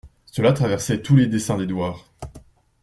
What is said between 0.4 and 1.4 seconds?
traversait tous les